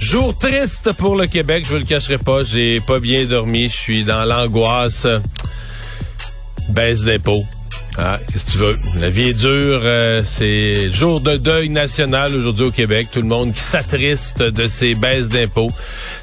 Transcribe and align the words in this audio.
Jour 0.00 0.36
triste 0.38 0.92
pour 0.92 1.16
le 1.16 1.26
Québec, 1.26 1.64
je 1.66 1.72
vous 1.72 1.78
le 1.78 1.84
cacherai 1.84 2.18
pas, 2.18 2.44
j'ai 2.44 2.80
pas 2.80 3.00
bien 3.00 3.26
dormi, 3.26 3.68
je 3.68 3.76
suis 3.76 4.04
dans 4.04 4.24
l'angoisse. 4.24 5.06
Baisse 6.68 7.02
d'impôts. 7.04 7.44
Ah, 8.00 8.20
qu'est-ce 8.30 8.44
que 8.44 8.50
tu 8.52 8.58
veux? 8.58 8.76
La 9.00 9.10
vie 9.10 9.30
est 9.30 9.32
dure. 9.32 9.80
euh, 9.82 10.22
c'est 10.24 10.92
jour 10.92 11.20
de 11.20 11.36
deuil 11.36 11.68
national 11.68 12.32
aujourd'hui 12.36 12.66
au 12.66 12.70
Québec. 12.70 13.08
Tout 13.12 13.22
le 13.22 13.26
monde 13.26 13.52
qui 13.52 13.60
s'attriste 13.60 14.40
de 14.40 14.68
ces 14.68 14.94
baisses 14.94 15.28
d'impôts. 15.30 15.72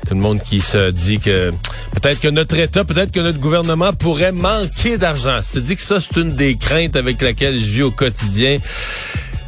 Tout 0.08 0.14
le 0.14 0.22
monde 0.22 0.42
qui 0.42 0.62
se 0.62 0.92
dit 0.92 1.20
que 1.20 1.52
peut-être 1.94 2.22
que 2.22 2.30
notre 2.30 2.58
État, 2.58 2.86
peut-être 2.86 3.12
que 3.12 3.20
notre 3.20 3.40
gouvernement 3.40 3.92
pourrait 3.92 4.32
manquer 4.32 4.98
d'argent. 4.98 5.40
C'est 5.42 5.64
dit 5.64 5.76
que 5.76 5.82
ça, 5.82 6.00
c'est 6.00 6.18
une 6.22 6.34
des 6.34 6.55
craintes 6.55 6.96
avec 6.96 7.22
laquelle 7.22 7.60
je 7.60 7.66
vis 7.66 7.84
au 7.84 7.92
quotidien. 7.92 8.58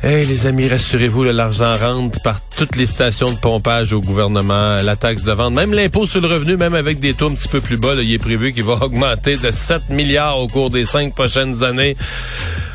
Hey, 0.08 0.26
les 0.26 0.48
amis, 0.48 0.70
rassurez-vous, 0.70 1.26
l'argent 1.26 1.76
rentre 1.76 2.22
par 2.22 2.40
toutes 2.40 2.78
les 2.78 2.88
stations 2.88 3.30
de 3.30 3.38
pompage 3.38 3.92
au 3.92 4.00
gouvernement, 4.00 4.78
la 4.78 4.96
taxe 4.96 5.24
de 5.24 5.34
vente, 5.34 5.54
même 5.54 5.74
l'impôt 5.74 6.06
sur 6.06 6.22
le 6.22 6.30
revenu, 6.30 6.56
même 6.56 6.76
avec 6.76 7.02
des 7.02 7.14
taux 7.14 7.28
un 7.28 7.36
petit 7.36 7.50
peu 7.50 7.60
plus 7.60 7.76
bas, 7.76 7.94
là, 7.94 8.04
il 8.04 8.14
est 8.14 8.18
prévu 8.18 8.54
qu'il 8.54 8.64
va 8.64 8.76
augmenter 8.82 9.36
de 9.36 9.52
7 9.52 9.90
milliards 9.90 10.40
au 10.40 10.48
cours 10.48 10.70
des 10.70 10.86
cinq 10.86 11.14
prochaines 11.14 11.62
années. 11.62 11.98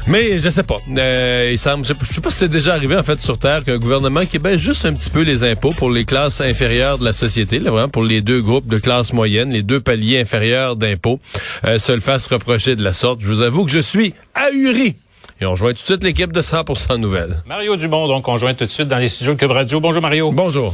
Mais 0.06 0.38
je 0.40 0.50
sais 0.50 0.62
pas. 0.62 0.76
Euh, 0.94 1.48
il 1.52 1.58
semble, 1.58 1.86
je 1.86 1.94
sais 2.04 2.20
pas 2.20 2.28
si 2.28 2.36
c'est 2.40 2.50
déjà 2.50 2.74
arrivé 2.74 2.96
en 2.96 3.02
fait 3.02 3.18
sur 3.18 3.38
Terre 3.38 3.64
qu'un 3.64 3.78
gouvernement 3.78 4.26
qui 4.26 4.38
baisse 4.38 4.60
juste 4.60 4.84
un 4.84 4.92
petit 4.92 5.08
peu 5.08 5.22
les 5.22 5.42
impôts 5.42 5.72
pour 5.72 5.88
les 5.88 6.04
classes 6.04 6.42
inférieures 6.42 6.98
de 6.98 7.04
la 7.06 7.14
société, 7.14 7.60
là, 7.60 7.70
vraiment 7.70 7.88
pour 7.88 8.04
les 8.04 8.20
deux 8.20 8.42
groupes 8.42 8.66
de 8.66 8.76
classe 8.76 9.14
moyenne, 9.14 9.52
les 9.52 9.62
deux 9.62 9.80
paliers 9.80 10.20
inférieurs 10.20 10.76
d'impôts, 10.76 11.18
euh, 11.64 11.78
se 11.78 11.92
le 11.92 12.00
fasse 12.00 12.26
reprocher 12.26 12.76
de 12.76 12.84
la 12.84 12.92
sorte. 12.92 13.20
Je 13.22 13.28
vous 13.28 13.40
avoue 13.40 13.64
que 13.64 13.70
je 13.70 13.78
suis 13.78 14.12
ahuri. 14.34 14.96
Et 15.42 15.44
on 15.44 15.50
rejoint 15.50 15.72
tout 15.72 15.82
de 15.82 15.86
suite 15.86 16.04
l'équipe 16.04 16.32
de 16.32 16.40
100% 16.40 16.98
Nouvelles. 16.98 17.42
Mario 17.46 17.74
Dumont, 17.74 18.06
donc, 18.06 18.28
on 18.28 18.36
joint 18.36 18.54
tout 18.54 18.64
de 18.64 18.70
suite 18.70 18.86
dans 18.86 18.98
les 18.98 19.08
studios 19.08 19.34
de 19.34 19.38
Cube 19.40 19.50
Radio. 19.50 19.80
Bonjour, 19.80 20.00
Mario. 20.00 20.30
Bonjour. 20.30 20.72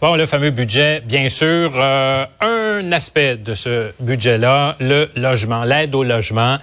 Bon, 0.00 0.14
le 0.14 0.24
fameux 0.26 0.50
budget, 0.50 1.02
bien 1.04 1.28
sûr. 1.28 1.72
euh, 1.74 2.26
un 2.40 2.92
aspect 2.92 3.36
de 3.36 3.56
ce 3.56 3.90
budget-là, 3.98 4.76
le 4.78 5.10
logement, 5.16 5.64
l'aide 5.64 5.96
au 5.96 6.04
logement. 6.04 6.58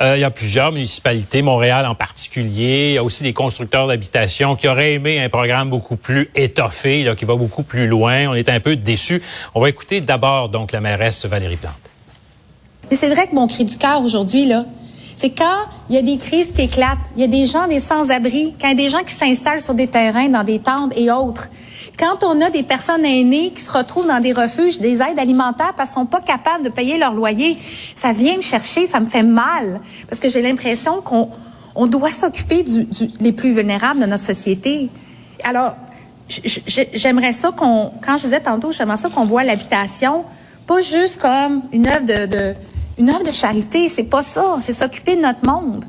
Euh, 0.00 0.16
il 0.16 0.20
y 0.20 0.24
a 0.24 0.30
plusieurs 0.30 0.70
municipalités, 0.70 1.42
Montréal 1.42 1.86
en 1.86 1.96
particulier. 1.96 2.90
Il 2.90 2.94
y 2.94 2.98
a 2.98 3.02
aussi 3.02 3.24
des 3.24 3.32
constructeurs 3.32 3.88
d'habitation 3.88 4.54
qui 4.54 4.68
auraient 4.68 4.92
aimé 4.92 5.20
un 5.20 5.28
programme 5.28 5.70
beaucoup 5.70 5.96
plus 5.96 6.30
étoffé, 6.36 7.02
là, 7.02 7.16
qui 7.16 7.24
va 7.24 7.34
beaucoup 7.34 7.64
plus 7.64 7.88
loin. 7.88 8.28
On 8.28 8.34
est 8.34 8.48
un 8.48 8.60
peu 8.60 8.76
déçus. 8.76 9.24
On 9.56 9.60
va 9.60 9.68
écouter 9.68 10.00
d'abord, 10.00 10.50
donc, 10.50 10.70
la 10.70 10.80
mairesse 10.80 11.26
Valérie 11.26 11.56
Plante. 11.56 11.74
Mais 12.92 12.96
c'est 12.96 13.12
vrai 13.12 13.26
que 13.26 13.34
mon 13.34 13.48
cri 13.48 13.64
du 13.64 13.76
cœur 13.76 14.02
aujourd'hui, 14.02 14.46
là, 14.46 14.66
c'est 15.16 15.30
quand 15.30 15.68
il 15.88 15.94
y 15.94 15.98
a 15.98 16.02
des 16.02 16.16
crises 16.16 16.52
qui 16.52 16.62
éclatent, 16.62 16.98
il 17.16 17.22
y 17.22 17.24
a 17.24 17.28
des 17.28 17.46
gens, 17.46 17.66
des 17.66 17.80
sans-abri, 17.80 18.52
quand 18.60 18.68
il 18.68 18.78
y 18.78 18.80
a 18.80 18.84
des 18.84 18.88
gens 18.88 19.02
qui 19.04 19.14
s'installent 19.14 19.60
sur 19.60 19.74
des 19.74 19.86
terrains, 19.86 20.28
dans 20.28 20.44
des 20.44 20.58
tentes 20.58 20.92
et 20.96 21.10
autres. 21.10 21.48
Quand 21.98 22.24
on 22.24 22.40
a 22.40 22.50
des 22.50 22.62
personnes 22.62 23.04
aînées 23.04 23.50
qui 23.50 23.62
se 23.62 23.70
retrouvent 23.70 24.06
dans 24.06 24.20
des 24.20 24.32
refuges, 24.32 24.78
des 24.78 25.02
aides 25.02 25.18
alimentaires 25.18 25.74
parce 25.76 25.90
qu'ils 25.90 26.00
sont 26.00 26.06
pas 26.06 26.20
capables 26.20 26.64
de 26.64 26.70
payer 26.70 26.98
leur 26.98 27.12
loyer, 27.12 27.58
ça 27.94 28.12
vient 28.12 28.36
me 28.36 28.42
chercher, 28.42 28.86
ça 28.86 29.00
me 29.00 29.06
fait 29.06 29.22
mal. 29.22 29.80
Parce 30.08 30.20
que 30.20 30.28
j'ai 30.28 30.42
l'impression 30.42 31.02
qu'on 31.02 31.28
on 31.74 31.86
doit 31.86 32.12
s'occuper 32.12 32.62
du, 32.62 32.86
les 33.20 33.32
plus 33.32 33.52
vulnérables 33.52 34.00
de 34.00 34.06
notre 34.06 34.24
société. 34.24 34.88
Alors, 35.44 35.74
j'aimerais 36.28 37.32
ça 37.32 37.50
qu'on, 37.50 37.92
quand 38.04 38.16
je 38.16 38.24
disais 38.24 38.40
tantôt, 38.40 38.72
j'aimerais 38.72 38.96
ça 38.96 39.10
qu'on 39.10 39.24
voit 39.24 39.44
l'habitation 39.44 40.24
pas 40.66 40.80
juste 40.80 41.20
comme 41.20 41.62
une 41.72 41.86
œuvre 41.86 42.04
de 42.04 42.54
une 42.98 43.10
œuvre 43.10 43.24
de 43.24 43.32
charité. 43.32 43.88
C'est 43.88 44.04
pas 44.04 44.22
ça. 44.22 44.56
C'est 44.60 44.72
s'occuper 44.72 45.16
de 45.16 45.22
notre 45.22 45.44
monde. 45.46 45.84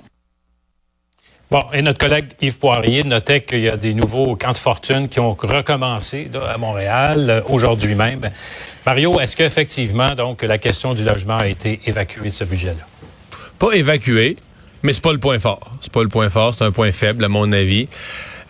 Bon, 1.52 1.64
et 1.72 1.84
notre 1.84 2.00
collègue 2.00 2.32
Yves 2.42 2.58
Poirier 2.58 3.04
notait 3.04 3.42
qu'il 3.42 3.60
y 3.60 3.70
a 3.70 3.78
des 3.78 3.94
nouveaux 3.94 4.36
camps 4.36 4.54
de 4.54 4.58
fortune 4.58 5.08
qui 5.08 5.20
ont 5.20 5.34
recommencé 5.34 6.28
là, 6.34 6.40
à 6.52 6.58
Montréal 6.58 7.30
euh, 7.30 7.42
aujourd'hui 7.48 7.94
même. 7.94 8.22
Mario, 8.86 9.20
est-ce 9.20 9.36
qu'effectivement, 9.36 10.16
donc, 10.16 10.42
la 10.42 10.58
question 10.58 10.96
du 10.96 11.06
logement 11.06 11.38
a 11.38 11.48
été 11.48 11.80
évacuée 11.86 12.30
de 12.30 12.34
ce 12.34 12.44
budget-là? 12.44 12.88
Pas 13.60 13.72
évacué, 13.74 14.36
mais 14.82 14.94
c'est 14.94 15.04
pas 15.04 15.14
le 15.14 15.20
point 15.20 15.38
fort. 15.38 15.72
C'est 15.80 15.94
pas 15.94 16.02
le 16.02 16.10
point 16.10 16.30
fort, 16.30 16.54
c'est 16.56 16.66
un 16.66 16.72
point 16.72 16.92
faible 16.92 17.24
à 17.24 17.30
mon 17.30 17.52
avis. 17.52 17.88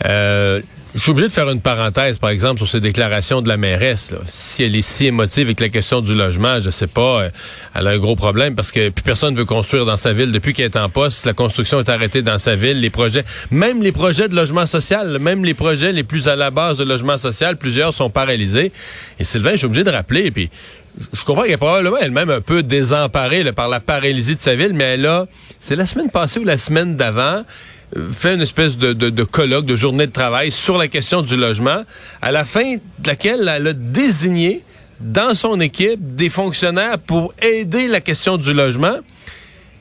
Euh, 0.05 0.61
je 0.95 0.99
suis 0.99 1.11
obligé 1.11 1.27
de 1.27 1.33
faire 1.33 1.49
une 1.49 1.61
parenthèse, 1.61 2.19
par 2.19 2.29
exemple, 2.29 2.59
sur 2.59 2.67
ces 2.67 2.79
déclarations 2.79 3.41
de 3.41 3.47
la 3.47 3.57
mairesse. 3.57 4.11
Là. 4.11 4.19
Si 4.27 4.63
elle 4.63 4.75
est 4.75 4.83
si 4.83 5.07
émotive 5.07 5.47
avec 5.47 5.59
la 5.59 5.69
question 5.69 6.01
du 6.01 6.13
logement, 6.13 6.59
je 6.59 6.69
sais 6.69 6.87
pas, 6.87 7.23
euh, 7.23 7.29
elle 7.73 7.87
a 7.87 7.91
un 7.91 7.97
gros 7.97 8.15
problème 8.15 8.53
parce 8.53 8.71
que 8.71 8.89
plus 8.89 9.01
personne 9.01 9.35
veut 9.35 9.45
construire 9.45 9.85
dans 9.85 9.97
sa 9.97 10.13
ville. 10.13 10.31
Depuis 10.31 10.53
qu'elle 10.53 10.65
est 10.65 10.77
en 10.77 10.89
poste, 10.89 11.25
la 11.25 11.33
construction 11.33 11.79
est 11.79 11.89
arrêtée 11.89 12.21
dans 12.21 12.37
sa 12.37 12.55
ville. 12.55 12.79
Les 12.79 12.91
projets, 12.91 13.23
même 13.49 13.81
les 13.81 13.91
projets 13.91 14.27
de 14.27 14.35
logement 14.35 14.67
social, 14.67 15.17
même 15.17 15.43
les 15.43 15.55
projets 15.55 15.93
les 15.93 16.03
plus 16.03 16.27
à 16.27 16.35
la 16.35 16.51
base 16.51 16.77
de 16.77 16.83
logement 16.83 17.17
social, 17.17 17.57
plusieurs 17.57 17.93
sont 17.93 18.11
paralysés. 18.11 18.71
Et 19.19 19.23
Sylvain, 19.23 19.53
je 19.53 19.57
suis 19.57 19.65
obligé 19.65 19.83
de 19.83 19.89
rappeler, 19.89 20.29
puis 20.29 20.51
je 21.11 21.23
comprends 21.23 21.43
qu'elle 21.43 21.53
est 21.53 21.57
probablement 21.57 21.97
elle-même 21.97 22.29
un 22.29 22.41
peu 22.41 22.61
désemparée 22.61 23.41
là, 23.41 23.51
par 23.51 23.67
la 23.67 23.79
paralysie 23.79 24.35
de 24.35 24.41
sa 24.41 24.53
ville, 24.53 24.73
mais 24.73 24.83
elle 24.83 25.05
a, 25.07 25.25
c'est 25.59 25.75
la 25.75 25.87
semaine 25.87 26.11
passée 26.11 26.39
ou 26.39 26.43
la 26.43 26.59
semaine 26.59 26.95
d'avant, 26.95 27.43
fait 28.11 28.33
une 28.33 28.41
espèce 28.41 28.77
de, 28.77 28.93
de, 28.93 29.23
colloque, 29.23 29.65
de 29.65 29.75
journée 29.75 30.07
de 30.07 30.11
travail 30.11 30.51
sur 30.51 30.77
la 30.77 30.87
question 30.87 31.21
du 31.21 31.35
logement, 31.35 31.83
à 32.21 32.31
la 32.31 32.45
fin 32.45 32.75
de 32.75 33.07
laquelle 33.07 33.47
elle 33.47 33.67
a 33.67 33.73
désigné 33.73 34.61
dans 34.99 35.35
son 35.35 35.59
équipe 35.59 36.15
des 36.15 36.29
fonctionnaires 36.29 36.97
pour 36.99 37.33
aider 37.41 37.87
la 37.87 38.01
question 38.01 38.37
du 38.37 38.53
logement. 38.53 38.95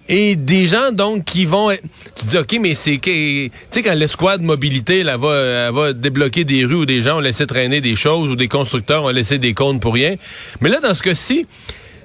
Et 0.09 0.35
des 0.35 0.67
gens, 0.67 0.91
donc, 0.91 1.25
qui 1.25 1.45
vont... 1.45 1.71
Tu 2.17 2.27
dis, 2.27 2.37
OK, 2.37 2.59
mais 2.61 2.75
c'est... 2.75 2.99
Tu 2.99 3.51
sais, 3.71 3.83
quand 3.83 3.95
l'escouade 3.95 4.43
mobilité, 4.43 5.05
là, 5.05 5.17
va, 5.17 5.37
elle 5.69 5.73
va 5.73 5.93
débloquer 5.93 6.45
des 6.45 6.65
rues 6.65 6.75
où 6.75 6.87
des 6.87 7.01
gens 7.01 7.19
ont 7.19 7.21
laissé 7.21 7.47
traîner 7.47 7.81
des 7.81 7.95
choses, 7.95 8.29
ou 8.29 8.35
des 8.35 8.49
constructeurs 8.49 9.05
ont 9.05 9.11
laissé 9.11 9.39
des 9.39 9.55
comptes 9.55 9.81
pour 9.81 9.95
rien. 9.95 10.17
Mais 10.61 10.71
là, 10.71 10.81
dans 10.81 10.93
ce 10.95 11.05
cas-ci, 11.05 11.47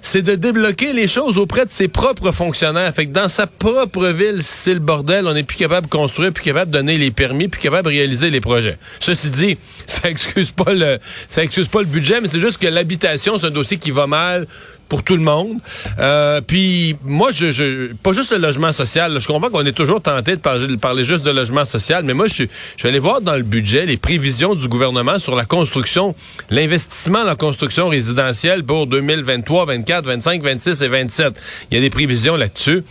c'est 0.01 0.21
de 0.21 0.35
débloquer 0.35 0.93
les 0.93 1.07
choses 1.07 1.37
auprès 1.37 1.65
de 1.65 1.71
ses 1.71 1.87
propres 1.87 2.31
fonctionnaires. 2.31 2.93
Fait 2.93 3.05
que 3.05 3.11
dans 3.11 3.29
sa 3.29 3.47
propre 3.47 4.07
ville, 4.07 4.41
c'est 4.41 4.73
le 4.73 4.79
bordel. 4.79 5.27
On 5.27 5.33
n'est 5.33 5.43
plus 5.43 5.57
capable 5.57 5.87
de 5.87 5.91
construire, 5.91 6.31
plus 6.31 6.43
capable 6.43 6.71
de 6.71 6.77
donner 6.77 6.97
les 6.97 7.11
permis, 7.11 7.47
plus 7.47 7.61
capable 7.61 7.83
de 7.83 7.89
réaliser 7.89 8.29
les 8.29 8.41
projets. 8.41 8.77
Ceci 8.99 9.29
dit, 9.29 9.57
ça 9.87 10.09
excuse 10.09 10.51
pas 10.51 10.73
le, 10.73 10.99
ça 11.29 11.43
excuse 11.43 11.67
pas 11.67 11.79
le 11.79 11.85
budget, 11.85 12.21
mais 12.21 12.27
c'est 12.27 12.39
juste 12.39 12.57
que 12.57 12.67
l'habitation, 12.67 13.37
c'est 13.39 13.47
un 13.47 13.51
dossier 13.51 13.77
qui 13.77 13.91
va 13.91 14.07
mal 14.07 14.47
pour 14.89 15.03
tout 15.03 15.15
le 15.15 15.23
monde. 15.23 15.59
Euh, 15.99 16.41
puis 16.41 16.95
moi, 17.03 17.31
je, 17.33 17.51
je, 17.51 17.93
pas 17.93 18.11
juste 18.11 18.31
le 18.31 18.37
logement 18.37 18.71
social. 18.71 19.13
là. 19.13 19.19
Je 19.19 19.27
comprends 19.27 19.49
qu'on 19.49 19.65
est 19.65 19.73
toujours 19.73 20.01
tenté 20.01 20.35
de 20.35 20.75
parler, 20.77 21.03
juste 21.03 21.25
de 21.25 21.31
logement 21.31 21.65
social, 21.65 22.03
mais 22.03 22.13
moi, 22.13 22.27
je, 22.27 22.43
je 22.77 22.83
vais 22.83 22.89
aller 22.89 22.99
voir 22.99 23.21
dans 23.21 23.35
le 23.35 23.43
budget 23.43 23.85
les 23.85 23.97
prévisions 23.97 24.55
du 24.55 24.67
gouvernement 24.67 25.19
sur 25.19 25.35
la 25.35 25.45
construction, 25.45 26.15
l'investissement 26.49 27.19
dans 27.19 27.25
la 27.25 27.35
construction 27.35 27.89
résidentielle 27.89 28.63
pour 28.63 28.87
2023, 28.87 29.65
24, 29.65 30.05
25, 30.05 30.41
26 30.41 30.81
et 30.81 30.87
27. 30.87 31.33
Il 31.71 31.75
y 31.75 31.77
a 31.77 31.81
des 31.81 31.89
prévisions 31.89 32.35
là-dessus. 32.35 32.83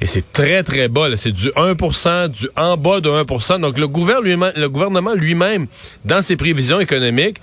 Et 0.00 0.06
c'est 0.06 0.32
très, 0.32 0.64
très 0.64 0.88
bas. 0.88 1.16
C'est 1.16 1.30
du 1.30 1.48
1% 1.50 2.28
du 2.28 2.48
en 2.56 2.76
bas 2.76 3.00
de 3.00 3.08
1% 3.08 3.60
Donc, 3.60 3.78
le 3.78 3.86
gouvernement 3.86 5.14
lui-même, 5.14 5.68
dans 6.04 6.22
ses 6.22 6.34
prévisions 6.34 6.80
économiques, 6.80 7.36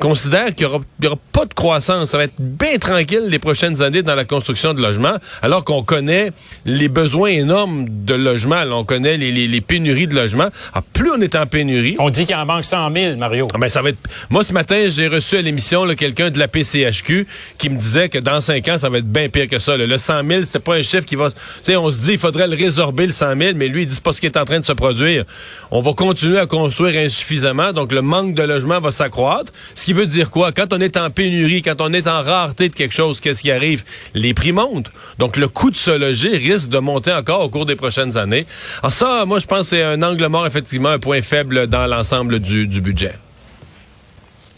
considère 0.00 0.54
qu'il 0.54 0.66
n'y 0.66 0.72
aura, 0.74 0.82
aura 1.04 1.16
pas 1.32 1.44
de 1.44 1.54
croissance. 1.54 2.10
Ça 2.10 2.16
va 2.18 2.24
être 2.24 2.34
bien 2.40 2.78
tranquille 2.78 3.26
les 3.28 3.38
prochaines 3.38 3.82
années 3.82 4.02
dans 4.02 4.14
la 4.14 4.24
construction 4.24 4.74
de 4.74 4.80
logements, 4.82 5.16
alors 5.42 5.62
qu'on 5.64 5.82
connaît 5.82 6.32
les 6.64 6.88
besoins 6.88 7.28
énormes 7.30 7.86
de 8.04 8.14
logements. 8.14 8.64
Là, 8.64 8.74
on 8.76 8.84
connaît 8.84 9.16
les, 9.16 9.30
les- 9.30 9.46
les 9.46 9.60
pénuries 9.60 10.06
de 10.08 10.14
logements. 10.16 10.48
Alors, 10.72 10.84
plus 10.92 11.10
on 11.12 11.20
est 11.20 11.36
en 11.36 11.46
pénurie, 11.46 11.96
On 11.98 12.10
dit 12.10 12.26
qu'il 12.26 12.34
en 12.34 12.46
manque 12.46 12.64
100 12.64 12.92
000, 12.94 13.16
Mario. 13.16 13.46
ah 13.54 13.58
ben, 13.58 13.68
ça 13.68 13.82
va 13.82 13.90
être. 13.90 13.98
Moi, 14.30 14.42
ce 14.42 14.52
matin, 14.52 14.86
j'ai 14.88 15.06
reçu 15.06 15.36
à 15.36 15.42
l'émission 15.42 15.84
là, 15.84 15.94
quelqu'un 15.94 16.30
de 16.30 16.38
la 16.38 16.48
PCHQ 16.48 17.26
qui 17.58 17.68
me 17.70 17.76
disait 17.76 18.08
que 18.08 18.18
dans 18.18 18.40
cinq 18.40 18.66
ans, 18.68 18.78
ça 18.78 18.88
va 18.88 18.98
être 18.98 19.10
bien 19.12 19.28
pire 19.28 19.46
que 19.46 19.58
ça. 19.58 19.76
là. 19.76 19.86
Le 19.86 19.98
100 19.98 20.26
000, 20.26 20.42
c'était 20.42 20.58
pas 20.60 20.74
un 20.76 20.82
chiffre 20.82 21.04
qui 21.04 21.16
va. 21.16 21.30
Tu 21.30 21.36
sais, 21.62 21.76
on 21.76 21.90
se 21.90 22.00
dit, 22.00 22.12
il 22.12 22.18
faudrait 22.18 22.48
le 22.48 22.56
résorber 22.56 23.06
le 23.06 23.12
100 23.12 23.36
000, 23.36 23.52
mais 23.56 23.68
lui, 23.68 23.82
il 23.82 23.86
dit 23.86 23.94
c'est 23.94 24.02
pas 24.02 24.12
ce 24.12 24.20
qui 24.20 24.26
est 24.26 24.36
en 24.38 24.44
train 24.44 24.60
de 24.60 24.64
se 24.64 24.72
produire. 24.72 25.24
On 25.70 25.82
va 25.82 25.92
continuer 25.92 26.38
à 26.38 26.46
construire 26.46 26.98
insuffisamment, 27.04 27.72
donc 27.72 27.92
le 27.92 28.02
manque 28.02 28.34
de 28.34 28.42
logement 28.42 28.80
va 28.80 28.90
s'accroître. 28.90 29.52
Ce 29.74 29.84
qui 29.84 29.89
veut 29.94 30.06
dire 30.06 30.30
quoi? 30.30 30.52
Quand 30.52 30.72
on 30.72 30.80
est 30.80 30.96
en 30.96 31.10
pénurie, 31.10 31.62
quand 31.62 31.80
on 31.80 31.92
est 31.92 32.06
en 32.06 32.22
rareté 32.22 32.68
de 32.68 32.74
quelque 32.74 32.94
chose, 32.94 33.20
qu'est-ce 33.20 33.42
qui 33.42 33.50
arrive? 33.50 33.84
Les 34.14 34.34
prix 34.34 34.52
montent. 34.52 34.90
Donc 35.18 35.36
le 35.36 35.48
coût 35.48 35.70
de 35.70 35.76
se 35.76 35.90
loger 35.90 36.36
risque 36.36 36.68
de 36.68 36.78
monter 36.78 37.12
encore 37.12 37.44
au 37.44 37.48
cours 37.48 37.66
des 37.66 37.76
prochaines 37.76 38.16
années. 38.16 38.46
Alors 38.82 38.92
ça, 38.92 39.24
moi, 39.26 39.38
je 39.38 39.46
pense 39.46 39.70
que 39.70 39.76
c'est 39.76 39.82
un 39.82 40.02
angle 40.02 40.26
mort, 40.26 40.46
effectivement, 40.46 40.90
un 40.90 40.98
point 40.98 41.22
faible 41.22 41.66
dans 41.66 41.86
l'ensemble 41.86 42.40
du 42.40 42.80
budget. 42.80 43.14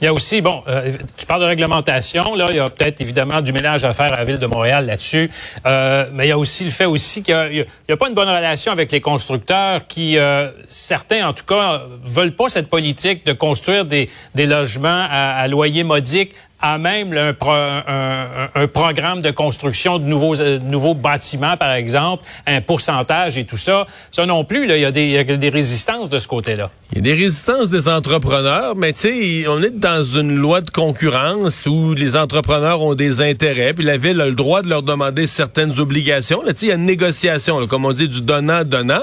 Il 0.03 0.07
y 0.07 0.09
a 0.09 0.13
aussi, 0.13 0.41
bon, 0.41 0.65
euh, 0.67 0.91
tu 1.17 1.27
parles 1.27 1.43
de 1.43 1.47
réglementation, 1.47 2.35
là, 2.35 2.47
il 2.51 2.57
y 2.57 2.59
a 2.59 2.69
peut-être 2.69 3.01
évidemment 3.01 3.41
du 3.41 3.53
ménage 3.53 3.85
à 3.85 3.93
faire 3.93 4.13
à 4.13 4.17
la 4.17 4.25
ville 4.25 4.41
de 4.41 4.47
Montréal 4.47 4.85
là-dessus, 4.85 5.31
euh, 5.65 6.07
mais 6.13 6.27
il 6.27 6.31
y 6.31 6.33
a 6.33 6.39
aussi 6.39 6.65
le 6.65 6.73
fait 6.73 6.87
aussi 6.87 7.23
qu'il 7.23 7.65
n'y 7.89 7.95
a, 7.95 7.97
pas 7.97 8.09
une 8.09 8.15
bonne 8.15 8.29
relation 8.29 8.73
avec 8.73 8.91
les 8.91 9.01
constructeurs 9.01 9.87
qui, 9.87 10.19
euh, 10.19 10.51
certains 10.69 11.29
en 11.29 11.33
tout 11.33 11.45
cas, 11.45 11.83
veulent 12.03 12.35
pas 12.35 12.49
cette 12.49 12.69
politique 12.69 13.25
de 13.25 13.33
construire 13.33 13.85
des, 13.85 14.11
des 14.35 14.47
logements 14.47 15.07
à, 15.09 15.37
à 15.37 15.47
loyer 15.47 15.85
modique 15.85 16.35
à 16.63 16.79
même 16.79 17.13
un, 17.17 18.67
programme 18.69 19.21
de 19.21 19.31
construction 19.33 19.99
de 19.99 20.05
nouveaux, 20.05 20.41
euh, 20.41 20.95
bâtiments, 20.95 21.57
par 21.57 21.73
exemple, 21.73 22.23
un 22.47 22.61
pourcentage 22.61 23.37
et 23.37 23.45
tout 23.45 23.57
ça. 23.57 23.87
Ça 24.13 24.25
non 24.25 24.45
plus, 24.45 24.65
il, 24.65 24.79
y 24.81 24.85
a 24.85 24.93
des, 24.93 25.05
il 25.05 25.13
y 25.13 25.19
a 25.19 25.25
des 25.25 25.49
résistances 25.49 26.09
de 26.09 26.21
ce 26.21 26.29
côté-là. 26.29 26.71
Il 26.93 26.99
y 26.99 27.01
a 27.01 27.03
des 27.03 27.21
résistances 27.21 27.69
des 27.69 27.89
entrepreneurs, 27.89 28.77
mais 28.77 28.93
tu 28.93 29.01
sais, 29.01 29.49
on 29.49 29.61
est 29.63 29.77
dans 29.77 30.05
une 30.05 30.37
loi 30.37 30.61
de 30.61 30.71
concurrence 30.71 31.67
où 31.67 31.95
les 31.95 32.17
entrepreneurs 32.17 32.81
ont 32.81 32.95
des 32.95 33.23
intérêts, 33.23 33.75
puis 33.75 33.85
la 33.85 33.97
ville 33.97 34.21
a 34.21 34.27
le 34.27 34.35
droit 34.35 34.63
de 34.63 34.69
leur 34.69 34.83
demander 34.83 35.27
certaines 35.27 35.81
obligations. 35.81 36.43
Là, 36.43 36.53
il 36.63 36.69
y 36.69 36.71
a 36.71 36.77
une 36.77 36.87
négociation, 36.87 37.67
comme 37.67 37.85
on 37.85 37.93
dit, 37.93 38.09
du 38.09 38.21
donnant-donnant. 38.21 39.03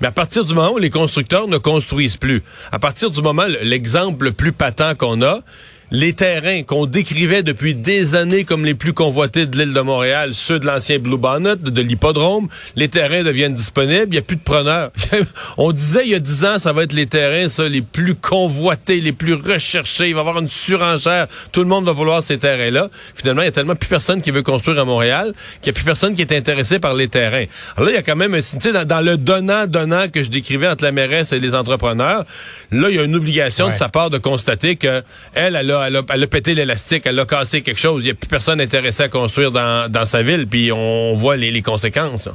Mais 0.00 0.08
à 0.08 0.12
partir 0.12 0.44
du 0.44 0.54
moment 0.54 0.72
où 0.72 0.78
les 0.78 0.90
constructeurs 0.90 1.48
ne 1.48 1.58
construisent 1.58 2.16
plus, 2.16 2.42
à 2.70 2.78
partir 2.78 3.10
du 3.10 3.20
moment, 3.20 3.44
l'exemple 3.62 4.26
le 4.26 4.32
plus 4.32 4.52
patent 4.52 4.96
qu'on 4.96 5.22
a, 5.22 5.40
les 5.90 6.12
terrains 6.12 6.62
qu'on 6.62 6.86
décrivait 6.86 7.42
depuis 7.42 7.74
des 7.74 8.14
années 8.14 8.44
comme 8.44 8.64
les 8.64 8.74
plus 8.74 8.92
convoités 8.92 9.46
de 9.46 9.56
l'île 9.56 9.72
de 9.72 9.80
Montréal, 9.80 10.34
ceux 10.34 10.58
de 10.58 10.66
l'ancien 10.66 10.98
Blue 10.98 11.16
Bonnet, 11.16 11.56
de 11.56 11.82
l'hippodrome, 11.82 12.48
les 12.76 12.88
terrains 12.88 13.22
deviennent 13.22 13.54
disponibles, 13.54 14.06
il 14.08 14.12
n'y 14.12 14.18
a 14.18 14.22
plus 14.22 14.36
de 14.36 14.42
preneurs. 14.42 14.90
On 15.56 15.72
disait 15.72 16.02
il 16.04 16.10
y 16.10 16.14
a 16.14 16.18
dix 16.18 16.44
ans, 16.44 16.58
ça 16.58 16.72
va 16.72 16.82
être 16.82 16.92
les 16.92 17.06
terrains, 17.06 17.48
ça, 17.48 17.68
les 17.68 17.82
plus 17.82 18.14
convoités, 18.14 19.00
les 19.00 19.12
plus 19.12 19.34
recherchés, 19.34 20.08
il 20.08 20.14
va 20.14 20.18
y 20.18 20.20
avoir 20.20 20.38
une 20.38 20.48
surenchère, 20.48 21.26
tout 21.52 21.60
le 21.60 21.66
monde 21.68 21.86
va 21.86 21.92
vouloir 21.92 22.22
ces 22.22 22.38
terrains-là. 22.38 22.90
Finalement, 23.14 23.42
il 23.42 23.46
y 23.46 23.48
a 23.48 23.52
tellement 23.52 23.76
plus 23.76 23.88
personne 23.88 24.20
qui 24.20 24.30
veut 24.30 24.42
construire 24.42 24.78
à 24.78 24.84
Montréal 24.84 25.32
qu'il 25.62 25.72
n'y 25.72 25.76
a 25.76 25.78
plus 25.78 25.84
personne 25.84 26.14
qui 26.14 26.22
est 26.22 26.32
intéressé 26.32 26.78
par 26.78 26.94
les 26.94 27.08
terrains. 27.08 27.46
Alors 27.76 27.86
là, 27.86 27.92
il 27.92 27.94
y 27.94 27.98
a 27.98 28.02
quand 28.02 28.16
même, 28.16 28.34
tu 28.34 28.42
sais, 28.42 28.72
dans, 28.72 28.84
dans, 28.84 29.00
le 29.00 29.16
donnant-donnant 29.16 30.08
que 30.08 30.22
je 30.22 30.28
décrivais 30.28 30.68
entre 30.68 30.84
la 30.84 30.92
mairesse 30.92 31.32
et 31.32 31.38
les 31.38 31.54
entrepreneurs, 31.54 32.24
là, 32.72 32.90
il 32.90 32.96
y 32.96 32.98
a 32.98 33.04
une 33.04 33.16
obligation 33.16 33.68
de 33.68 33.74
sa 33.74 33.88
part 33.88 34.10
de 34.10 34.18
constater 34.18 34.76
que 34.76 35.02
elle, 35.34 35.56
elle 35.56 35.70
a 35.70 35.77
elle 35.86 35.96
a, 35.96 36.26
pété 36.26 36.54
l'élastique, 36.54 37.04
elle 37.06 37.18
a 37.18 37.26
cassé 37.26 37.62
quelque 37.62 37.80
chose. 37.80 38.02
Il 38.02 38.06
n'y 38.06 38.10
a 38.10 38.14
plus 38.14 38.28
personne 38.28 38.60
intéressé 38.60 39.04
à 39.04 39.08
construire 39.08 39.50
dans, 39.50 40.04
sa 40.04 40.22
ville, 40.22 40.46
puis 40.46 40.72
on 40.72 41.12
voit 41.14 41.36
les, 41.36 41.62
conséquences. 41.62 42.28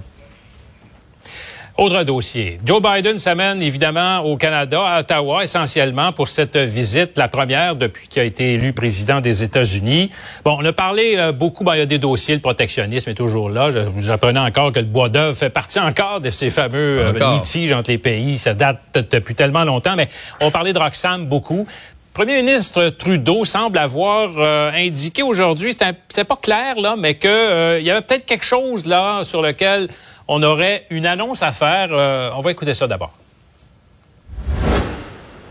Autre 1.75 2.03
dossier. 2.03 2.59
Joe 2.63 2.83
Biden 2.83 3.17
s'amène 3.17 3.59
évidemment 3.63 4.19
au 4.19 4.37
Canada, 4.37 4.79
à 4.85 4.99
Ottawa, 4.99 5.43
essentiellement 5.43 6.11
pour 6.11 6.29
cette 6.29 6.55
visite, 6.55 7.17
la 7.17 7.27
première 7.27 7.75
depuis 7.75 8.07
qu'il 8.07 8.21
a 8.21 8.25
été 8.25 8.53
élu 8.53 8.73
président 8.73 9.21
des 9.21 9.41
États-Unis. 9.41 10.11
Bon, 10.45 10.55
on 10.59 10.65
a 10.65 10.71
parlé 10.71 11.15
euh, 11.17 11.31
beaucoup, 11.31 11.63
ben, 11.63 11.73
il 11.73 11.79
y 11.79 11.81
a 11.81 11.87
des 11.87 11.97
dossiers, 11.97 12.35
le 12.35 12.41
protectionnisme 12.41 13.09
est 13.09 13.15
toujours 13.15 13.49
là. 13.49 13.69
J'apprenais 13.97 14.39
encore 14.39 14.71
que 14.71 14.79
le 14.79 14.85
bois 14.85 15.09
d'œuvre 15.09 15.35
fait 15.35 15.49
partie 15.49 15.79
encore 15.79 16.21
de 16.21 16.29
ces 16.29 16.51
fameux 16.51 16.99
euh, 16.99 17.33
litiges 17.33 17.71
entre 17.71 17.89
les 17.89 17.97
pays. 17.97 18.37
Ça 18.37 18.53
date 18.53 18.79
depuis 19.11 19.33
tellement 19.33 19.63
longtemps, 19.63 19.95
mais 19.97 20.09
on 20.41 20.51
parlait 20.51 20.73
de 20.73 20.79
Roxham 20.79 21.25
beaucoup. 21.25 21.65
Premier 22.13 22.43
ministre 22.43 22.89
Trudeau 22.89 23.43
semble 23.43 23.79
avoir 23.79 24.29
euh, 24.37 24.69
indiqué 24.71 25.23
aujourd'hui, 25.23 25.73
c'était 25.73 26.23
pas 26.23 26.35
clair 26.35 26.79
là, 26.79 26.93
mais 26.95 27.15
que 27.15 27.27
euh, 27.27 27.79
y 27.79 27.89
avait 27.89 28.01
peut-être 28.01 28.27
quelque 28.27 28.45
chose 28.45 28.85
là 28.85 29.23
sur 29.23 29.41
lequel 29.41 29.89
on 30.27 30.43
aurait 30.43 30.85
une 30.91 31.07
annonce 31.07 31.41
à 31.41 31.51
faire. 31.53 31.89
Euh, 31.91 32.29
on 32.35 32.41
va 32.41 32.51
écouter 32.51 32.75
ça 32.75 32.85
d'abord. 32.85 33.13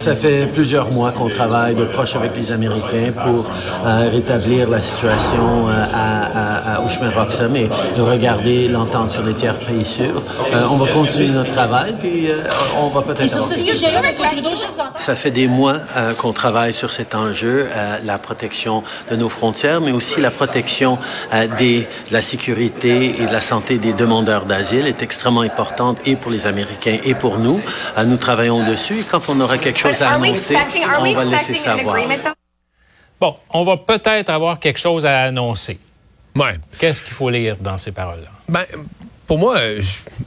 Ça 0.03 0.17
fait 0.17 0.49
plusieurs 0.49 0.91
mois 0.91 1.13
qu'on 1.13 1.29
travaille 1.29 1.77
de 1.77 1.85
proche 1.85 2.17
avec 2.17 2.37
les 2.37 2.51
Américains 2.51 3.13
pour 3.23 3.49
euh, 3.87 4.09
rétablir 4.11 4.69
la 4.69 4.83
situation 4.83 5.69
euh, 5.69 5.73
à, 5.95 6.73
à, 6.73 6.75
à 6.75 6.79
roxham 7.15 7.55
et 7.55 7.69
de 7.97 8.03
regarder 8.03 8.67
l'entente 8.67 9.13
sur 9.13 9.23
les 9.23 9.33
tiers 9.33 9.57
pays 9.61 9.85
sûrs. 9.85 10.21
Euh, 10.53 10.65
on 10.73 10.77
va 10.77 10.91
continuer 10.91 11.29
notre 11.29 11.53
travail, 11.53 11.95
puis 12.01 12.27
on 12.81 12.89
va 12.89 13.03
peut-être... 13.03 13.29
Ça 14.97 15.15
fait 15.15 15.31
des 15.31 15.47
mois 15.47 15.77
qu'on 16.19 16.33
travaille 16.33 16.73
sur 16.73 16.91
cet 16.91 17.15
enjeu, 17.15 17.69
la 18.05 18.19
protection 18.19 18.83
de 19.09 19.15
nos 19.15 19.29
frontières, 19.29 19.81
mais 19.81 19.93
aussi 19.93 20.21
la 20.21 20.33
protection 20.33 20.99
des, 21.61 21.87
de 22.09 22.13
la 22.13 22.23
sécurité 22.23 23.23
et 23.23 23.27
de 23.27 23.33
la 23.33 23.41
santé 23.41 23.79
des 23.79 23.93
demandeurs 23.93 24.47
d'asile 24.47 24.89
est 24.89 25.01
extrêmement 25.03 25.43
importante 25.43 25.99
et 26.07 26.17
pour 26.17 26.33
les 26.33 26.49
Américains 26.49 26.99
et 27.05 27.15
pour 27.15 27.39
nous. 27.39 27.61
nous 28.05 28.17
travaillons 28.17 28.65
dessus 28.65 28.99
et 29.01 29.05
quand 29.05 29.29
on 29.29 29.41
aura 29.41 29.59
quelque 29.59 29.79
chose 29.79 29.92
on 30.01 31.15
va 31.15 31.25
laisser 31.25 31.55
savoir. 31.55 31.97
Bon, 33.21 33.37
on 33.51 33.63
va 33.63 33.77
peut-être 33.77 34.31
avoir 34.31 34.59
quelque 34.59 34.79
chose 34.79 35.07
à 35.07 35.21
annoncer. 35.23 35.79
Ouais. 36.35 36.55
Qu'est-ce 36.79 37.03
qu'il 37.03 37.13
faut 37.13 37.31
lire 37.31 37.57
dans 37.59 37.79
ces 37.79 37.93
paroles-là? 37.93 38.31
Ben, 38.49 38.65
pour 39.27 39.39
moi, 39.39 39.59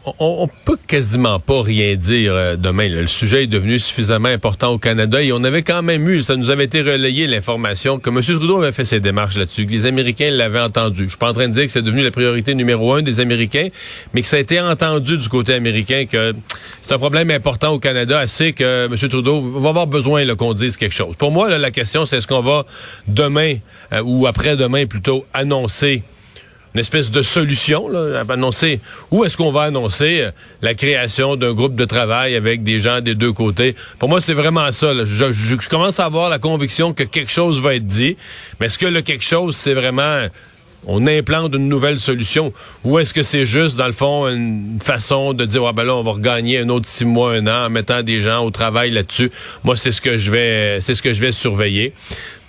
on, 0.05 0.13
on, 0.19 0.47
peut 0.47 0.77
quasiment 0.87 1.39
pas 1.39 1.61
rien 1.61 1.95
dire 1.95 2.33
euh, 2.33 2.55
demain. 2.55 2.87
Le 2.87 3.07
sujet 3.07 3.43
est 3.43 3.47
devenu 3.47 3.77
suffisamment 3.79 4.29
important 4.29 4.69
au 4.69 4.77
Canada 4.77 5.21
et 5.21 5.31
on 5.31 5.43
avait 5.43 5.63
quand 5.63 5.81
même 5.81 6.07
eu, 6.09 6.23
ça 6.23 6.35
nous 6.35 6.49
avait 6.49 6.63
été 6.63 6.81
relayé 6.81 7.27
l'information 7.27 7.99
que 7.99 8.09
M. 8.09 8.21
Trudeau 8.21 8.61
avait 8.61 8.71
fait 8.71 8.85
ses 8.85 8.99
démarches 8.99 9.37
là-dessus, 9.37 9.65
que 9.65 9.71
les 9.71 9.85
Américains 9.85 10.31
l'avaient 10.31 10.59
entendu. 10.59 11.03
Je 11.03 11.09
suis 11.09 11.17
pas 11.17 11.29
en 11.29 11.33
train 11.33 11.47
de 11.47 11.53
dire 11.53 11.65
que 11.65 11.71
c'est 11.71 11.81
devenu 11.81 12.03
la 12.03 12.11
priorité 12.11 12.55
numéro 12.55 12.93
un 12.93 13.01
des 13.01 13.19
Américains, 13.19 13.67
mais 14.13 14.21
que 14.21 14.27
ça 14.27 14.37
a 14.37 14.39
été 14.39 14.59
entendu 14.59 15.17
du 15.17 15.29
côté 15.29 15.53
américain 15.53 16.05
que 16.05 16.33
c'est 16.81 16.93
un 16.93 16.99
problème 16.99 17.31
important 17.31 17.71
au 17.71 17.79
Canada, 17.79 18.19
assez 18.19 18.53
que 18.53 18.85
M. 18.85 18.95
Trudeau 19.09 19.41
va 19.59 19.69
avoir 19.69 19.87
besoin 19.87 20.25
qu'on 20.35 20.53
dise 20.53 20.77
quelque 20.77 20.95
chose. 20.95 21.15
Pour 21.17 21.31
moi, 21.31 21.49
la 21.57 21.71
question, 21.71 22.05
c'est 22.05 22.17
est-ce 22.17 22.27
qu'on 22.27 22.41
va 22.41 22.65
demain 23.07 23.57
euh, 23.93 24.01
ou 24.03 24.27
après-demain 24.27 24.85
plutôt 24.85 25.25
annoncer 25.33 26.03
une 26.75 26.81
espèce 26.81 27.09
de 27.09 27.21
solution, 27.21 27.87
là, 27.87 28.23
à 28.27 28.33
annoncer 28.33 28.81
où 29.09 29.23
est-ce 29.23 29.37
qu'on 29.37 29.51
va 29.51 29.61
annoncer 29.61 30.19
euh, 30.19 30.31
la 30.61 30.73
création 30.73 31.37
d'un 31.37 31.53
groupe 31.53 31.75
de 31.75 31.85
travail 31.85 32.35
avec 32.35 32.63
des 32.63 32.79
gens 32.79 32.99
des 32.99 33.15
deux 33.15 33.31
côtés. 33.31 33.77
Pour 33.97 34.09
moi, 34.09 34.19
c'est 34.19 34.33
vraiment 34.33 34.69
ça. 34.73 34.93
Je, 35.05 35.69
commence 35.69 36.01
à 36.01 36.05
avoir 36.05 36.29
la 36.29 36.37
conviction 36.37 36.93
que 36.93 37.03
quelque 37.03 37.31
chose 37.31 37.61
va 37.61 37.75
être 37.75 37.87
dit, 37.87 38.17
mais 38.59 38.65
est-ce 38.65 38.77
que 38.77 38.87
le 38.87 39.01
quelque 39.01 39.23
chose, 39.23 39.55
c'est 39.55 39.73
vraiment 39.73 40.27
on 40.85 41.07
implante 41.07 41.55
une 41.55 41.69
nouvelle 41.69 41.97
solution? 41.97 42.51
Ou 42.83 42.99
est-ce 42.99 43.13
que 43.13 43.23
c'est 43.23 43.45
juste, 43.45 43.77
dans 43.77 43.87
le 43.87 43.93
fond, 43.93 44.27
une 44.27 44.79
façon 44.83 45.33
de 45.33 45.45
dire, 45.45 45.63
ah 45.65 45.71
ben 45.71 45.85
là, 45.85 45.95
on 45.95 46.03
va 46.03 46.11
regagner 46.11 46.59
un 46.59 46.67
autre 46.67 46.87
six 46.87 47.05
mois, 47.05 47.31
un 47.31 47.47
an 47.47 47.67
en 47.67 47.69
mettant 47.69 48.03
des 48.03 48.19
gens 48.19 48.43
au 48.43 48.51
travail 48.51 48.91
là-dessus? 48.91 49.31
Moi, 49.63 49.77
c'est 49.77 49.93
ce 49.93 50.01
que 50.01 50.17
je 50.17 50.29
vais, 50.29 50.81
c'est 50.81 50.93
ce 50.93 51.01
que 51.01 51.13
je 51.13 51.21
vais 51.21 51.31
surveiller. 51.31 51.93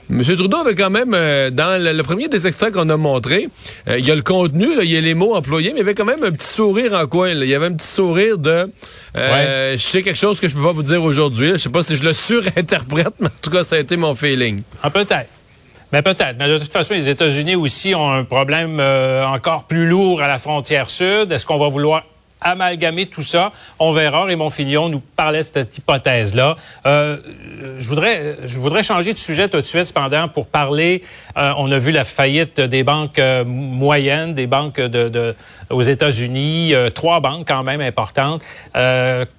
M. 0.09 0.23
Trudeau 0.23 0.59
avait 0.59 0.75
quand 0.75 0.91
même, 0.91 1.15
euh, 1.15 1.51
dans 1.51 1.83
le, 1.83 2.03
premier 2.03 2.29
des 2.29 2.47
extraits 2.47 2.73
qu'on 2.73 2.89
a 2.91 2.97
montré, 2.97 3.49
euh, 3.89 3.99
il 3.99 4.07
y 4.07 4.11
a 4.11 4.15
le 4.15 4.23
contenu, 4.23 4.69
il 4.81 4.91
y 4.91 4.97
a 4.97 5.01
les 5.01 5.15
mots 5.15 5.35
employés, 5.35 5.71
mais 5.71 5.81
il 5.81 5.83
y 5.83 5.83
avait 5.83 5.95
quand 5.95 6.05
même 6.05 6.23
un 6.23 6.31
petit 6.31 6.47
sourire 6.47 6.93
en 6.93 7.07
coin. 7.07 7.31
Il 7.31 7.45
y 7.45 7.55
avait 7.55 7.67
un 7.67 7.73
petit 7.73 7.89
sourire 7.89 8.39
de 8.39 8.71
euh, 9.17 9.73
je 9.73 9.83
sais 9.83 10.03
quelque 10.03 10.17
chose 10.17 10.39
que 10.39 10.49
je 10.49 10.55
peux 10.55 10.63
pas 10.63 10.73
vous 10.73 10.85
dire 10.85 11.03
aujourd'hui. 11.03 11.53
Je 11.53 11.57
sais 11.57 11.71
pas 11.71 11.83
si 11.83 11.97
je 11.97 12.05
le 12.05 12.13
surinterprète, 12.13 13.15
mais 13.21 13.29
en 13.29 13.43
tout 13.43 13.51
cas, 13.51 13.65
ça 13.65 13.77
a 13.77 13.79
été 13.81 13.97
mon 13.97 14.15
feeling. 14.15 14.63
Ah, 14.83 14.91
peut-être. 14.91 15.29
Mais 15.93 16.03
peut-être. 16.03 16.37
Mais 16.39 16.49
de 16.49 16.59
toute 16.59 16.73
façon, 16.73 16.95
les 16.95 17.09
États-Unis 17.09 17.57
aussi 17.57 17.95
ont 17.95 18.13
un 18.13 18.25
problème 18.25 18.81
encore 18.81 19.65
plus 19.65 19.87
lourd 19.87 20.21
à 20.21 20.29
la 20.29 20.39
frontière 20.39 20.91
sud. 20.91 21.31
Est-ce 21.31 21.47
qu'on 21.47 21.59
va 21.59 21.69
vouloir 21.69 22.03
amalgamer 22.51 23.07
tout 23.07 23.23
ça. 23.23 23.53
On 23.79 23.93
verra. 23.93 24.25
Raymond 24.25 24.51
Fillon 24.51 24.89
nous 24.89 25.01
parlait 25.01 25.41
de 25.41 25.45
cette 25.45 25.79
hypothèse-là. 25.79 26.57
Euh, 26.87 27.19
je 27.79 27.89
voudrais, 27.89 28.37
je 28.45 28.59
voudrais 28.59 28.83
changer 28.83 29.13
de 29.13 29.19
sujet 29.19 29.49
tout 29.49 29.59
de 29.59 29.63
suite, 29.63 29.87
cependant, 29.87 30.29
pour 30.29 30.47
parler. 30.47 31.03
Euh, 31.37 31.53
on 31.59 31.71
a 31.71 31.79
vu 31.79 31.93
la 31.93 32.05
faillite 32.05 32.61
des 32.61 32.83
banques 32.83 33.19
euh, 33.19 33.45
moyennes, 33.45 34.35
des 34.35 34.47
banques 34.47 34.81
de, 34.81 35.09
de 35.09 35.35
aux 35.71 35.83
États-Unis, 35.83 36.75
euh, 36.75 36.91
trois 36.91 37.21
banques 37.21 37.49
quand 37.49 37.65
même 37.65 37.81
importantes, 37.81 38.43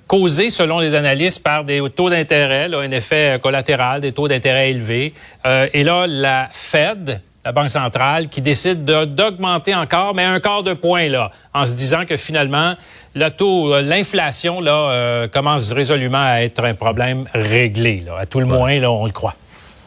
causées, 0.07 0.49
selon 0.49 0.79
les 0.79 0.95
analystes, 0.95 1.43
par 1.43 1.63
des 1.63 1.81
taux 1.95 2.09
d'intérêt, 2.09 2.69
un 2.73 2.91
effet 2.91 3.39
collatéral, 3.41 4.01
des 4.01 4.11
taux 4.11 4.27
d'intérêt 4.27 4.71
élevés. 4.71 5.13
et 5.45 5.83
là, 5.83 6.05
la 6.07 6.47
Fed 6.51 7.21
la 7.47 7.53
Banque 7.53 7.69
centrale, 7.69 8.27
qui 8.27 8.41
décide 8.41 8.83
d'augmenter 8.83 9.73
encore, 9.73 10.13
mais 10.13 10.25
un 10.25 10.41
quart 10.41 10.63
de 10.63 10.73
point, 10.73 11.07
là, 11.07 11.31
en 11.53 11.65
se 11.65 11.75
disant 11.75 12.03
que 12.05 12.17
finalement, 12.17 12.75
le 13.15 13.29
taux, 13.29 13.73
euh, 13.73 13.81
l'inflation, 13.81 14.59
là, 14.59 14.89
euh, 14.91 15.27
commence 15.29 15.71
résolument 15.71 16.21
à 16.21 16.41
être 16.41 16.61
un 16.61 16.73
problème 16.73 17.23
réglé, 17.33 18.03
là. 18.05 18.17
À 18.19 18.25
tout 18.25 18.41
le 18.41 18.45
moins, 18.45 18.77
là, 18.81 18.91
on 18.91 19.05
le 19.05 19.13
croit. 19.13 19.35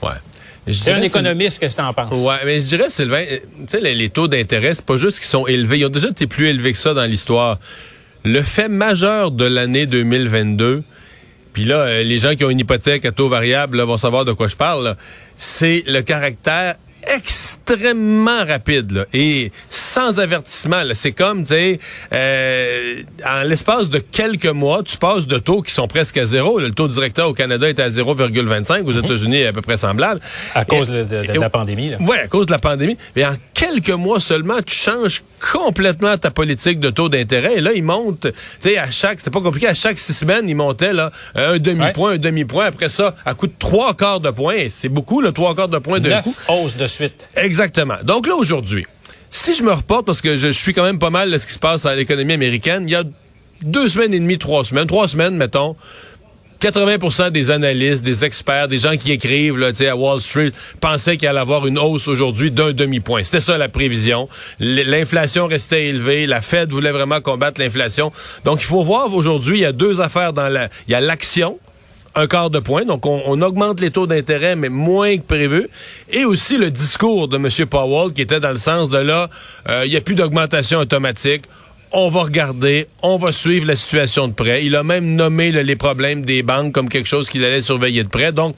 Ouais. 0.03 0.09
C'est 0.73 0.93
un 0.93 1.03
économiste, 1.03 1.59
qu'est-ce 1.59 1.77
que 1.77 1.83
tu 1.83 1.87
en 1.87 1.93
penses? 1.93 2.15
Ouais, 2.15 2.37
mais 2.47 2.63
je 2.63 2.67
dirais, 2.67 2.89
Sylvain, 2.89 3.25
euh, 3.31 3.39
tu 3.69 3.79
sais, 3.79 3.81
les, 3.81 4.09
taux 4.09 4.27
d'intérêt, 4.27 4.73
c'est 4.73 4.87
pas 4.87 4.97
juste 4.97 5.19
qu'ils 5.19 5.29
sont 5.29 5.47
élevés. 5.47 5.81
Ils 5.81 5.85
ont 5.85 5.91
déjà 5.91 6.09
été 6.09 6.27
plus 6.27 6.49
élevés 6.49 6.73
que 6.73 6.79
ça 6.79 6.95
dans 6.95 7.05
l'histoire. 7.05 7.59
Le 8.25 8.41
fait 8.41 8.69
majeur 8.69 9.33
de 9.33 9.45
l'année 9.45 9.85
2022, 9.85 10.83
puis 11.53 11.67
là, 11.67 12.03
les 12.03 12.17
gens 12.17 12.35
qui 12.37 12.45
ont 12.47 12.51
une 12.51 12.61
hypothèque 12.61 13.05
à 13.05 13.13
taux 13.13 13.29
variable 13.29 13.83
vont 13.83 13.99
savoir 13.99 14.25
de 14.25 14.33
quoi 14.33 14.49
je 14.49 14.57
parle, 14.57 14.97
c'est 15.37 15.85
le 15.87 16.01
caractère 16.01 16.77
extrêmement 17.15 18.45
rapide 18.45 18.93
là, 18.93 19.05
et 19.13 19.53
sans 19.69 20.21
avertissement. 20.21 20.83
C'est 20.95 21.13
comme, 21.13 21.45
tu 21.45 21.55
sais, 21.55 21.81
euh, 22.13 23.03
en 23.27 23.43
l'espace 23.43 23.91
de 23.91 23.99
quelques 23.99 24.47
mois, 24.47 24.83
tu 24.83 24.97
passes 24.97 25.27
de 25.27 25.39
taux 25.39 25.63
qui 25.63 25.73
sont 25.73 25.89
presque 25.89 26.17
à 26.17 26.25
zéro. 26.25 26.59
Le 26.59 26.71
taux 26.71 26.89
directeur 26.89 27.29
au 27.29 27.35
Canada 27.35 27.69
est 27.69 27.81
à 27.81 27.89
0,25, 27.89 28.83
aux 28.83 28.93
mhm. 28.93 29.05
États-Unis 29.05 29.45
à 29.45 29.53
peu 29.53 29.63
près 29.63 29.77
semblable. 29.77 30.21
À 30.55 30.65
cause 30.65 30.89
de, 30.89 31.39
la 31.39 31.51
pandémie. 31.51 31.93
Oui, 32.01 32.17
à 32.17 32.29
cause 32.29 32.47
de 32.47 32.53
la 32.53 32.59
pandémie. 32.59 32.97
Mais 33.17 33.25
en 33.25 33.35
quelques 33.55 33.91
mois 33.91 34.21
seulement, 34.21 34.61
tu 34.65 34.75
changes 34.75 35.23
complètement 35.53 36.17
ta 36.17 36.31
politique 36.31 36.81
de 36.81 36.91
taux 36.91 37.09
d'intérêt. 37.09 37.57
Et 37.57 37.61
là, 37.61 37.73
il 37.75 37.85
monte, 37.85 38.23
tu 38.23 38.31
sais, 38.61 38.79
à 38.79 38.91
chaque, 38.91 39.21
c'était 39.21 39.31
pas 39.31 39.41
compliqué, 39.41 39.69
à 39.69 39.75
chaque 39.75 39.99
six 39.99 40.15
semaines, 40.15 40.49
il 40.49 40.57
montait 40.57 40.93
là 40.93 41.11
un 41.35 41.59
demi-point, 41.59 42.13
un 42.13 42.19
demi-point. 42.19 42.67
Après 42.67 42.89
ça, 42.89 43.15
à 43.25 43.35
coup 43.35 43.47
de 43.47 43.53
trois 43.59 43.95
quarts 43.95 44.21
de 44.21 44.31
point, 44.31 44.67
c'est 44.69 44.89
beaucoup, 44.89 45.21
le 45.21 45.33
trois 45.33 45.55
quarts 45.55 45.69
de 45.69 45.79
point 45.79 46.01
de 46.01 46.11
coup. 46.23 46.35
hausse 46.49 46.77
de 46.77 46.87
Exactement. 47.37 47.97
Donc 48.05 48.27
là, 48.27 48.35
aujourd'hui, 48.37 48.87
si 49.31 49.55
je 49.55 49.63
me 49.63 49.73
reporte, 49.73 50.07
parce 50.07 50.21
que 50.21 50.37
je, 50.37 50.49
suis 50.49 50.75
quand 50.75 50.85
même 50.85 50.99
pas 50.99 51.11
mal 51.11 51.31
de 51.31 51.39
ce 51.39 51.47
qui 51.47 51.53
se 51.53 51.59
passe 51.59 51.87
à 51.87 51.95
l'économie 51.95 52.33
américaine, 52.33 52.85
il 52.87 52.93
y 52.93 52.97
a 52.97 53.05
deux 53.63 53.89
semaines 53.89 54.13
et 54.15 54.21
demie, 54.21 54.39
trois 54.39 54.65
semaines, 54.65 54.87
trois 54.87 55.07
semaines, 55.07 55.37
mettons, 55.37 55.77
80% 56.61 57.31
des 57.31 57.51
analystes, 57.51 58.05
des 58.05 58.25
experts, 58.25 58.69
des 58.69 58.77
gens 58.77 58.97
qui 58.97 59.13
écrivent 59.13 59.63
à 59.63 59.97
Wall 59.97 60.21
Street 60.21 60.53
pensaient 60.81 61.17
qu'il 61.17 61.27
allait 61.27 61.41
avoir 61.41 61.67
une 61.67 61.79
hausse 61.79 62.07
aujourd'hui 62.07 62.51
d'un 62.51 62.73
demi-point. 62.73 63.25
C'était 63.25 63.41
ça 63.41 63.57
la 63.57 63.71
prévision. 63.71 64.29
L'inflation 64.59 65.47
restait 65.47 65.87
élevée. 65.87 66.27
La 66.27 66.43
Fed 66.43 66.71
voulait 66.71 66.93
vraiment 66.93 67.23
combattre 67.23 67.61
l'inflation. 67.63 68.13
Donc, 68.45 68.61
il 68.61 68.67
faut 68.67 68.83
voir 68.83 69.15
aujourd'hui, 69.15 69.59
il 69.59 69.63
y 69.63 69.67
a 69.67 69.73
deux 69.73 70.03
affaires 70.03 70.35
dans 70.35 70.49
la... 70.49 70.69
Il 70.87 70.93
y 70.93 70.95
a 70.95 71.01
l'action, 71.01 71.59
un 72.15 72.27
quart 72.27 72.51
de 72.51 72.59
point. 72.59 72.85
Donc, 72.85 73.07
on, 73.07 73.41
augmente 73.43 73.81
les 73.81 73.91
taux 73.91 74.07
d'intérêt, 74.07 74.57
mais 74.57 74.69
moins 74.69 75.17
que 75.17 75.23
prévu. 75.23 75.69
Et 76.11 76.25
aussi 76.25 76.57
le 76.59 76.71
discours 76.71 77.29
de 77.29 77.37
M. 77.37 77.49
Powell 77.67 78.13
qui 78.13 78.23
était 78.23 78.41
dans 78.41 78.51
le 78.51 78.59
sens 78.59 78.91
de 78.91 78.99
là, 78.99 79.31
euh, 79.69 79.85
il 79.85 79.91
n'y 79.91 79.97
a 79.97 80.01
plus 80.01 80.15
d'augmentation 80.15 80.79
automatique 80.79 81.45
on 81.93 82.09
va 82.09 82.23
regarder, 82.23 82.87
on 83.03 83.17
va 83.17 83.33
suivre 83.33 83.67
la 83.67 83.75
situation 83.75 84.29
de 84.29 84.33
près. 84.33 84.65
Il 84.65 84.77
a 84.77 84.85
même 84.85 85.15
nommé 85.15 85.51
les 85.51 85.77
problèmes 85.77 86.25
des 86.25 86.43
banques 86.43 86.73
comme 86.73 86.89
quelque 86.89 87.09
chose 87.09 87.29
qu'il 87.29 87.45
allait 87.45 87.63
surveiller 87.63 88.05
de 88.05 88.09
près. 88.09 88.33
Donc, 88.33 88.55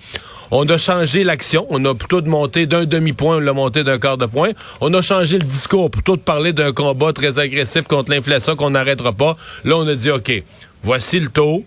on 0.50 0.68
a 0.68 0.76
changé 0.76 1.24
l'action. 1.24 1.66
On 1.70 1.82
a 1.86 1.94
plutôt 1.94 2.20
de 2.20 2.28
monter 2.28 2.66
d'un 2.66 2.84
demi-point, 2.84 3.36
on 3.36 3.40
l'a 3.40 3.54
monté 3.54 3.84
d'un 3.84 3.98
quart 3.98 4.18
de 4.18 4.26
point. 4.26 4.50
On 4.82 4.92
a 4.92 5.00
changé 5.00 5.38
le 5.38 5.44
discours. 5.44 5.90
Plutôt 5.90 6.16
de 6.16 6.20
parler 6.20 6.52
d'un 6.52 6.72
combat 6.72 7.12
très 7.14 7.38
agressif 7.38 7.84
contre 7.84 8.10
l'inflation 8.10 8.54
qu'on 8.54 8.70
n'arrêtera 8.70 9.12
pas. 9.12 9.36
Là, 9.64 9.76
on 9.78 9.88
a 9.88 9.94
dit, 9.94 10.10
OK, 10.10 10.30
voici 10.82 11.18
le 11.18 11.28
taux. 11.28 11.64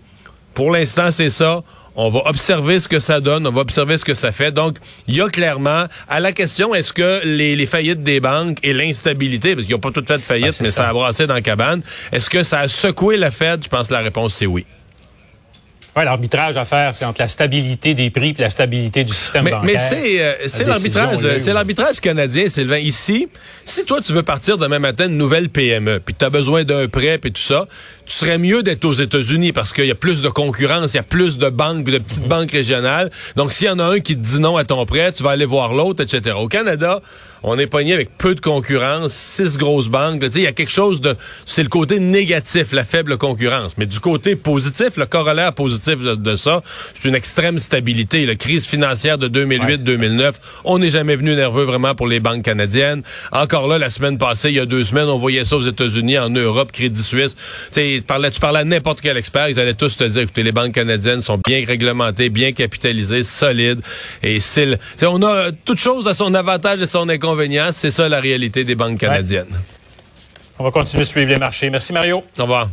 Pour 0.56 0.70
l'instant, 0.70 1.10
c'est 1.10 1.28
ça. 1.28 1.62
On 1.96 2.08
va 2.08 2.20
observer 2.24 2.80
ce 2.80 2.88
que 2.88 2.98
ça 2.98 3.20
donne, 3.20 3.46
on 3.46 3.52
va 3.52 3.60
observer 3.60 3.98
ce 3.98 4.06
que 4.06 4.14
ça 4.14 4.32
fait. 4.32 4.52
Donc, 4.52 4.78
il 5.06 5.14
y 5.14 5.20
a 5.20 5.28
clairement, 5.28 5.84
à 6.08 6.18
la 6.18 6.32
question, 6.32 6.74
est-ce 6.74 6.94
que 6.94 7.20
les, 7.24 7.66
faillites 7.66 8.02
des 8.02 8.20
banques 8.20 8.56
et 8.62 8.72
l'instabilité, 8.72 9.54
parce 9.54 9.66
qu'ils 9.66 9.74
n'ont 9.74 9.80
pas 9.80 9.90
toutes 9.90 10.08
fait 10.08 10.16
de 10.16 10.22
faillite, 10.22 10.56
ah, 10.58 10.62
mais 10.62 10.70
ça. 10.70 10.84
ça 10.84 10.88
a 10.88 10.92
brassé 10.94 11.26
dans 11.26 11.34
la 11.34 11.42
cabane, 11.42 11.82
est-ce 12.10 12.30
que 12.30 12.42
ça 12.42 12.60
a 12.60 12.68
secoué 12.68 13.18
la 13.18 13.30
Fed? 13.30 13.64
Je 13.64 13.68
pense 13.68 13.88
que 13.88 13.92
la 13.92 14.00
réponse, 14.00 14.32
c'est 14.32 14.46
oui. 14.46 14.64
Ouais, 15.96 16.04
l'arbitrage 16.04 16.58
à 16.58 16.66
faire, 16.66 16.94
c'est 16.94 17.06
entre 17.06 17.22
la 17.22 17.28
stabilité 17.28 17.94
des 17.94 18.10
prix 18.10 18.34
et 18.36 18.42
la 18.42 18.50
stabilité 18.50 19.02
du 19.02 19.14
système 19.14 19.44
mais, 19.44 19.50
bancaire. 19.52 19.66
Mais 19.66 19.78
c'est 19.78 20.22
euh, 20.22 20.34
c'est 20.46 20.64
l'arbitrage, 20.64 21.16
c'est 21.38 21.54
l'arbitrage 21.54 22.00
canadien, 22.00 22.50
Sylvain. 22.50 22.76
Ici, 22.76 23.28
si 23.64 23.86
toi 23.86 24.02
tu 24.02 24.12
veux 24.12 24.22
partir 24.22 24.58
demain 24.58 24.78
matin 24.78 25.06
une 25.06 25.16
nouvelle 25.16 25.48
PME, 25.48 26.00
puis 26.00 26.14
tu 26.14 26.22
as 26.22 26.28
besoin 26.28 26.64
d'un 26.64 26.86
prêt 26.88 27.16
puis 27.16 27.32
tout 27.32 27.40
ça, 27.40 27.66
tu 28.06 28.14
serais 28.14 28.38
mieux 28.38 28.62
d'être 28.62 28.84
aux 28.84 28.92
États-Unis 28.92 29.52
parce 29.52 29.72
qu'il 29.72 29.86
y 29.86 29.90
a 29.90 29.96
plus 29.96 30.22
de 30.22 30.28
concurrence, 30.28 30.92
il 30.94 30.96
y 30.96 31.00
a 31.00 31.02
plus 31.02 31.38
de 31.38 31.48
banques, 31.48 31.84
de 31.84 31.98
petites 31.98 32.22
mhm. 32.22 32.28
banques 32.28 32.52
régionales. 32.52 33.10
Donc 33.34 33.52
s'il 33.52 33.66
y 33.66 33.70
en 33.70 33.78
a 33.78 33.84
un 33.84 34.00
qui 34.00 34.16
te 34.16 34.22
dit 34.22 34.40
non 34.40 34.56
à 34.56 34.64
ton 34.64 34.86
prêt, 34.86 35.12
tu 35.12 35.22
vas 35.22 35.30
aller 35.30 35.44
voir 35.44 35.74
l'autre, 35.74 36.02
etc. 36.02 36.36
Au 36.38 36.48
Canada, 36.48 37.02
on 37.42 37.58
est 37.58 37.66
pogné 37.66 37.94
avec 37.94 38.16
peu 38.16 38.34
de 38.34 38.40
concurrence, 38.40 39.12
six 39.12 39.56
grosses 39.58 39.88
banques. 39.88 40.22
Il 40.34 40.42
y 40.42 40.46
a 40.46 40.52
quelque 40.52 40.70
chose 40.70 41.00
de... 41.00 41.14
C'est 41.44 41.62
le 41.62 41.68
côté 41.68 42.00
négatif, 42.00 42.72
la 42.72 42.84
faible 42.84 43.18
concurrence. 43.18 43.76
Mais 43.78 43.86
du 43.86 44.00
côté 44.00 44.36
positif, 44.36 44.96
le 44.96 45.06
corollaire 45.06 45.52
positif 45.52 45.98
de, 45.98 46.36
ça, 46.36 46.62
c'est 46.94 47.08
une 47.08 47.14
extrême 47.14 47.58
stabilité. 47.58 48.26
La 48.26 48.34
crise 48.34 48.66
financière 48.66 49.18
de 49.18 49.28
2008-2009, 49.28 50.32
on 50.64 50.78
n'est 50.78 50.88
jamais 50.88 51.16
venu 51.16 51.34
nerveux 51.34 51.64
vraiment 51.64 51.94
pour 51.94 52.08
les 52.08 52.20
banques 52.20 52.42
canadiennes. 52.42 53.02
Encore 53.32 53.68
là, 53.68 53.78
la 53.78 53.90
semaine 53.90 54.18
passée, 54.18 54.48
il 54.50 54.56
y 54.56 54.60
a 54.60 54.66
deux 54.66 54.84
semaines, 54.84 55.08
on 55.08 55.18
voyait 55.18 55.44
ça 55.44 55.56
aux 55.56 55.66
États-Unis, 55.66 56.18
en 56.18 56.30
Europe, 56.30 56.72
Crédit 56.72 57.02
Suisse. 57.02 57.36
Tu 57.98 58.02
parlais, 58.02 58.30
tu 58.30 58.40
parlais 58.40 58.60
à 58.60 58.64
n'importe 58.64 59.00
quel 59.00 59.16
expert, 59.16 59.48
ils 59.48 59.58
allaient 59.58 59.74
tous 59.74 59.96
te 59.96 60.04
dire, 60.04 60.22
écoutez, 60.22 60.42
les 60.42 60.52
banques 60.52 60.72
canadiennes 60.72 61.22
sont 61.22 61.40
bien 61.46 61.64
réglementées, 61.66 62.28
bien 62.28 62.52
capitalisées, 62.52 63.22
solides. 63.22 63.80
Et 64.22 64.40
c'est... 64.40 64.78
On 65.02 65.22
a 65.22 65.52
toute 65.52 65.78
chose 65.78 66.08
à 66.08 66.14
son 66.14 66.34
avantage 66.34 66.82
et 66.82 66.86
son 66.86 67.08
inconvénient 67.08 67.56
c'est 67.72 67.90
ça 67.90 68.08
la 68.08 68.20
réalité 68.20 68.64
des 68.64 68.74
banques 68.74 68.98
canadiennes. 68.98 69.46
On 70.58 70.64
va 70.64 70.70
continuer 70.70 71.02
de 71.02 71.08
suivre 71.08 71.30
les 71.30 71.38
marchés. 71.38 71.70
Merci 71.70 71.92
Mario. 71.92 72.24
Au 72.38 72.42
revoir. 72.42 72.68